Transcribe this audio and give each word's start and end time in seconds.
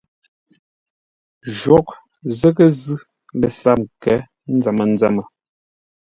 Jwóghʼ 1.57 1.87
zə́ghʼə́ 2.39 2.69
zʉ́ 2.81 2.99
lə 3.39 3.47
sáp 3.59 3.79
nkə̌ 3.85 4.15
nzəm-nzəmə. 4.55 5.21